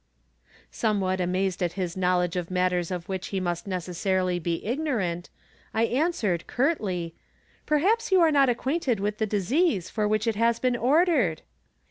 Somewhat 0.71 1.21
amazed 1.21 1.61
at 1.61 1.73
his 1.73 1.95
knowledge 1.95 2.35
of 2.35 2.49
matters 2.49 2.89
of 2.89 3.07
which 3.07 3.27
he 3.27 3.39
must 3.39 3.67
necessarily 3.67 4.39
be 4.39 4.65
ignorant, 4.65 5.29
I 5.75 5.83
an 5.83 6.11
swered, 6.11 6.47
curtly:" 6.47 7.13
Perhaps 7.67 8.11
you 8.11 8.19
are 8.21 8.31
not 8.31 8.49
acquainted 8.49 8.99
with 8.99 9.19
the 9.19 9.27
dis 9.27 9.51
ease 9.51 9.91
for 9.91 10.09
wliich 10.09 10.25
it 10.25 10.35
has 10.35 10.57
been 10.59 10.75
ordered." 10.75 11.43